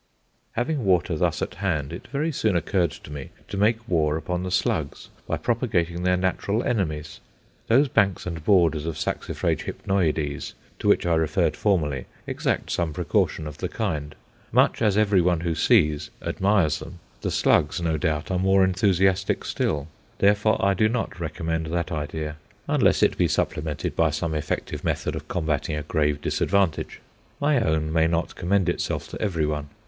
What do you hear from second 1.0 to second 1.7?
thus at